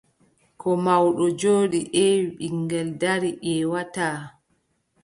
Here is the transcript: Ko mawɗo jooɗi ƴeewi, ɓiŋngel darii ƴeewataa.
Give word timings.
Ko 0.59 0.69
mawɗo 0.85 1.25
jooɗi 1.39 1.79
ƴeewi, 1.93 2.27
ɓiŋngel 2.37 2.87
darii 3.01 3.39
ƴeewataa. 3.45 4.19